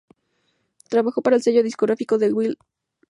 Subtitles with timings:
[0.89, 2.79] Trabajó para el sello discográfico de Lil Wayne, Young Money Entertainment.